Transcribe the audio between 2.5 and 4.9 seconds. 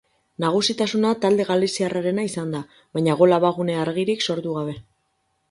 da, baina gol abagune argirik sortu gabe.